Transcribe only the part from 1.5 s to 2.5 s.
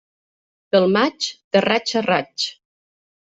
de raig a raig.